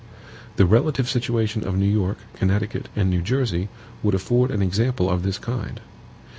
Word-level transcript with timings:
The 0.55 0.65
relative 0.65 1.07
situation 1.07 1.63
of 1.63 1.77
New 1.77 1.85
York, 1.85 2.17
Connecticut, 2.33 2.89
and 2.95 3.07
New 3.11 3.21
Jersey 3.21 3.69
would 4.01 4.15
afford 4.15 4.49
an 4.49 4.63
example 4.63 5.07
of 5.11 5.21
this 5.21 5.37
kind. 5.37 5.79